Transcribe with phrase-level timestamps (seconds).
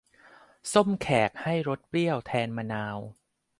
[0.73, 2.97] ส้มแขก ให้รสเปรี้ยว ใช้แทนมะนาว